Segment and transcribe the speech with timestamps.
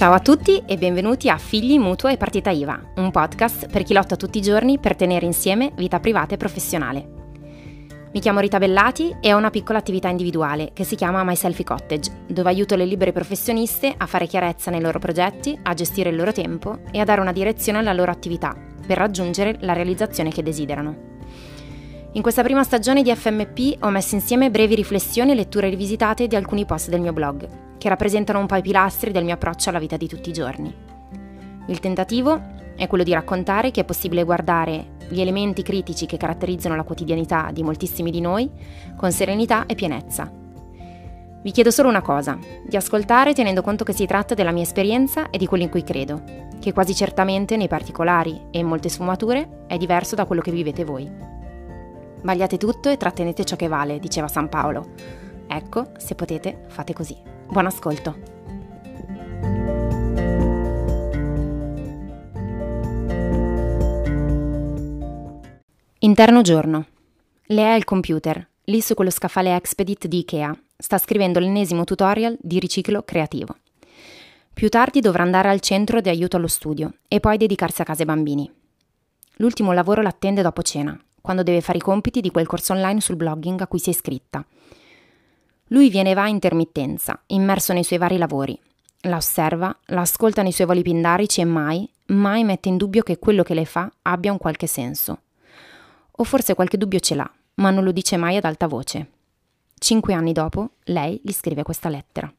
[0.00, 3.92] Ciao a tutti e benvenuti a Figli, Mutuo e Partita IVA, un podcast per chi
[3.92, 7.08] lotta tutti i giorni per tenere insieme vita privata e professionale.
[8.10, 11.66] Mi chiamo Rita Bellati e ho una piccola attività individuale che si chiama My Selfie
[11.66, 16.16] Cottage, dove aiuto le libere professioniste a fare chiarezza nei loro progetti, a gestire il
[16.16, 20.42] loro tempo e a dare una direzione alla loro attività per raggiungere la realizzazione che
[20.42, 21.09] desiderano.
[22.12, 26.34] In questa prima stagione di FMP ho messo insieme brevi riflessioni e letture rivisitate di
[26.34, 29.78] alcuni post del mio blog, che rappresentano un po' i pilastri del mio approccio alla
[29.78, 30.74] vita di tutti i giorni.
[31.66, 32.42] Il tentativo
[32.74, 37.50] è quello di raccontare che è possibile guardare gli elementi critici che caratterizzano la quotidianità
[37.52, 38.50] di moltissimi di noi
[38.96, 40.28] con serenità e pienezza.
[41.42, 45.30] Vi chiedo solo una cosa, di ascoltare tenendo conto che si tratta della mia esperienza
[45.30, 46.24] e di quello in cui credo,
[46.58, 50.84] che quasi certamente nei particolari e in molte sfumature è diverso da quello che vivete
[50.84, 51.38] voi.
[52.22, 54.92] Vagliate tutto e trattenete ciò che vale, diceva San Paolo.
[55.46, 57.16] Ecco, se potete, fate così.
[57.48, 58.38] Buon ascolto.
[66.02, 66.86] Interno giorno.
[67.46, 70.56] Lea è il computer, lì su quello scaffale Expedit di Ikea.
[70.76, 73.56] Sta scrivendo l'ennesimo tutorial di riciclo creativo.
[74.52, 78.02] Più tardi dovrà andare al centro di aiuto allo studio e poi dedicarsi a casa
[78.02, 78.50] e bambini.
[79.36, 83.16] L'ultimo lavoro l'attende dopo cena, quando deve fare i compiti di quel corso online sul
[83.16, 84.44] blogging a cui si è iscritta.
[85.68, 88.58] Lui viene e va a intermittenza, immerso nei suoi vari lavori.
[89.02, 93.18] La osserva, la ascolta nei suoi voli pindarici e mai, mai mette in dubbio che
[93.18, 95.22] quello che lei fa abbia un qualche senso.
[96.10, 99.10] O forse qualche dubbio ce l'ha, ma non lo dice mai ad alta voce.
[99.78, 102.30] Cinque anni dopo, lei gli scrive questa lettera.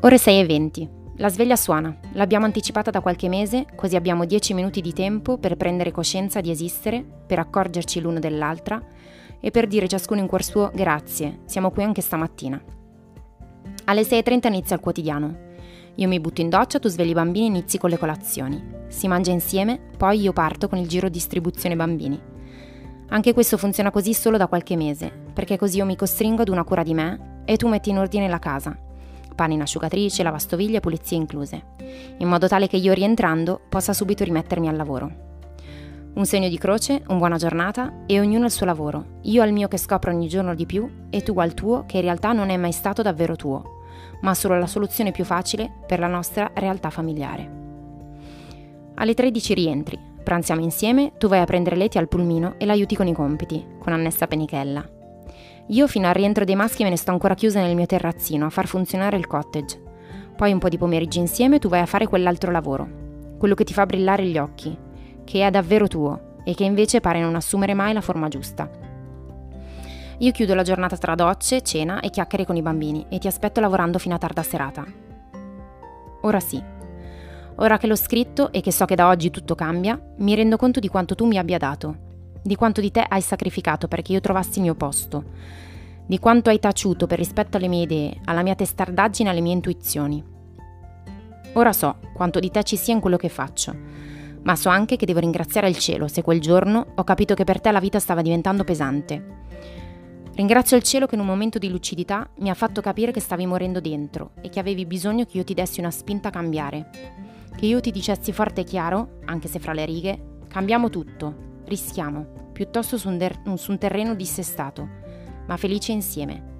[0.00, 1.01] Ore 6 e 20.
[1.22, 5.56] La sveglia suona, l'abbiamo anticipata da qualche mese, così abbiamo dieci minuti di tempo per
[5.56, 8.82] prendere coscienza di esistere, per accorgerci l'uno dell'altra
[9.38, 12.60] e per dire ciascuno in cuor suo grazie, siamo qui anche stamattina.
[13.84, 15.36] Alle 6.30 inizia il quotidiano.
[15.94, 18.60] Io mi butto in doccia, tu svegli i bambini e inizi con le colazioni.
[18.88, 22.20] Si mangia insieme, poi io parto con il giro distribuzione bambini.
[23.10, 26.64] Anche questo funziona così solo da qualche mese, perché così io mi costringo ad una
[26.64, 28.76] cura di me e tu metti in ordine la casa,
[29.34, 31.62] pane in asciugatrice, lavastoviglie e pulizie incluse,
[32.18, 35.30] in modo tale che io rientrando possa subito rimettermi al lavoro.
[36.14, 39.68] Un segno di croce, un buona giornata e ognuno il suo lavoro, io al mio
[39.68, 42.56] che scopro ogni giorno di più e tu al tuo che in realtà non è
[42.56, 43.80] mai stato davvero tuo,
[44.20, 47.60] ma solo la soluzione più facile per la nostra realtà familiare.
[48.94, 53.06] Alle 13 rientri, pranziamo insieme, tu vai a prendere Leti al pulmino e l'aiuti con
[53.06, 55.00] i compiti, con Annessa Penichella.
[55.68, 58.50] Io fino al rientro dei maschi me ne sto ancora chiusa nel mio terrazzino a
[58.50, 59.80] far funzionare il cottage.
[60.36, 62.88] Poi un po' di pomeriggi insieme tu vai a fare quell'altro lavoro,
[63.38, 64.76] quello che ti fa brillare gli occhi,
[65.24, 68.68] che è davvero tuo e che invece pare non assumere mai la forma giusta.
[70.18, 73.60] Io chiudo la giornata tra docce, cena e chiacchiere con i bambini e ti aspetto
[73.60, 74.84] lavorando fino a tarda serata.
[76.22, 76.62] Ora sì.
[77.56, 80.80] Ora che l'ho scritto e che so che da oggi tutto cambia, mi rendo conto
[80.80, 82.10] di quanto tu mi abbia dato
[82.42, 85.24] di quanto di te hai sacrificato perché io trovassi il mio posto,
[86.06, 90.22] di quanto hai taciuto per rispetto alle mie idee, alla mia testardaggine, alle mie intuizioni.
[91.54, 93.74] Ora so quanto di te ci sia in quello che faccio,
[94.42, 97.60] ma so anche che devo ringraziare il cielo se quel giorno ho capito che per
[97.60, 99.40] te la vita stava diventando pesante.
[100.34, 103.44] Ringrazio il cielo che in un momento di lucidità mi ha fatto capire che stavi
[103.44, 106.90] morendo dentro e che avevi bisogno che io ti dessi una spinta a cambiare.
[107.54, 112.50] Che io ti dicessi forte e chiaro, anche se fra le righe, cambiamo tutto, rischiamo,
[112.52, 114.86] piuttosto su un, der- su un terreno dissestato,
[115.46, 116.50] ma felice insieme.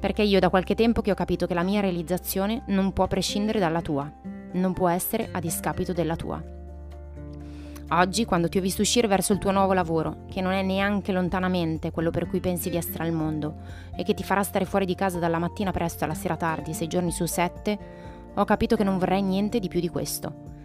[0.00, 3.60] Perché io da qualche tempo che ho capito che la mia realizzazione non può prescindere
[3.60, 4.10] dalla tua,
[4.52, 6.42] non può essere a discapito della tua.
[7.90, 11.10] Oggi, quando ti ho visto uscire verso il tuo nuovo lavoro, che non è neanche
[11.10, 13.56] lontanamente quello per cui pensi di essere al mondo
[13.96, 16.86] e che ti farà stare fuori di casa dalla mattina presto alla sera tardi, sei
[16.86, 17.78] giorni su sette,
[18.34, 20.57] ho capito che non vorrei niente di più di questo.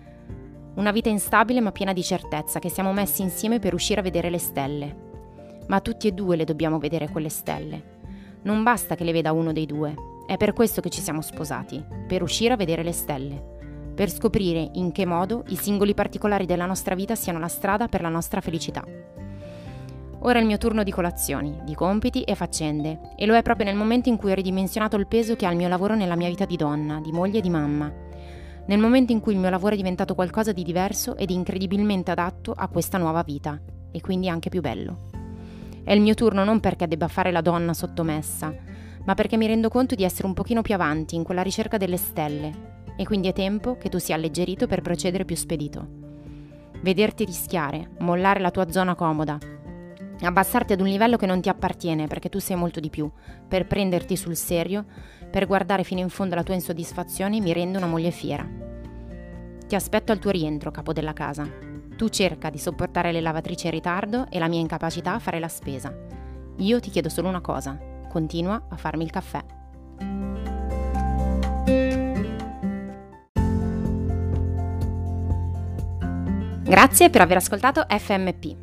[0.75, 4.31] Una vita instabile ma piena di certezza che siamo messi insieme per uscire a vedere
[4.31, 4.95] le stelle.
[5.67, 7.91] Ma tutti e due le dobbiamo vedere quelle stelle.
[8.41, 9.93] Non basta che le veda uno dei due.
[10.25, 13.91] È per questo che ci siamo sposati, per uscire a vedere le stelle.
[13.93, 18.01] Per scoprire in che modo i singoli particolari della nostra vita siano la strada per
[18.01, 18.83] la nostra felicità.
[20.21, 23.67] Ora è il mio turno di colazioni, di compiti e faccende, e lo è proprio
[23.67, 26.29] nel momento in cui ho ridimensionato il peso che ha il mio lavoro nella mia
[26.29, 28.11] vita di donna, di moglie e di mamma
[28.65, 32.53] nel momento in cui il mio lavoro è diventato qualcosa di diverso ed incredibilmente adatto
[32.55, 33.59] a questa nuova vita,
[33.91, 35.09] e quindi anche più bello.
[35.83, 38.55] È il mio turno non perché debba fare la donna sottomessa,
[39.05, 41.97] ma perché mi rendo conto di essere un pochino più avanti in quella ricerca delle
[41.97, 45.85] stelle, e quindi è tempo che tu sia alleggerito per procedere più spedito.
[46.81, 49.37] Vederti rischiare, mollare la tua zona comoda,
[50.27, 53.09] abbassarti ad un livello che non ti appartiene perché tu sei molto di più,
[53.47, 54.85] per prenderti sul serio,
[55.29, 58.47] per guardare fino in fondo la tua insoddisfazione mi rende una moglie fiera.
[59.67, 61.47] Ti aspetto al tuo rientro, capo della casa.
[61.97, 65.47] Tu cerca di sopportare le lavatrici in ritardo e la mia incapacità a fare la
[65.47, 65.93] spesa.
[66.57, 67.77] Io ti chiedo solo una cosa,
[68.09, 69.43] continua a farmi il caffè.
[76.63, 78.62] Grazie per aver ascoltato FMP.